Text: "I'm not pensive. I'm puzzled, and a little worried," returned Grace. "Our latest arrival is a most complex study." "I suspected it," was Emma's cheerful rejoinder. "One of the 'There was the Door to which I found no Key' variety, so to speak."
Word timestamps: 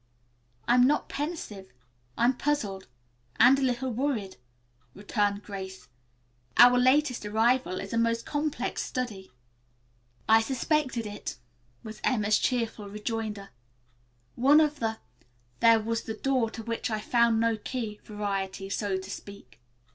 "I'm 0.67 0.87
not 0.87 1.09
pensive. 1.09 1.71
I'm 2.17 2.35
puzzled, 2.35 2.87
and 3.35 3.59
a 3.59 3.61
little 3.61 3.91
worried," 3.91 4.37
returned 4.95 5.43
Grace. 5.43 5.89
"Our 6.57 6.79
latest 6.79 7.23
arrival 7.23 7.79
is 7.79 7.93
a 7.93 7.99
most 7.99 8.25
complex 8.25 8.81
study." 8.83 9.31
"I 10.27 10.41
suspected 10.41 11.05
it," 11.05 11.37
was 11.83 12.01
Emma's 12.03 12.39
cheerful 12.39 12.89
rejoinder. 12.89 13.49
"One 14.33 14.59
of 14.59 14.79
the 14.79 14.97
'There 15.59 15.81
was 15.81 16.01
the 16.01 16.15
Door 16.15 16.49
to 16.57 16.63
which 16.63 16.89
I 16.89 16.99
found 16.99 17.39
no 17.39 17.55
Key' 17.57 17.99
variety, 18.03 18.71
so 18.71 18.97
to 18.97 19.09
speak." 19.11 19.59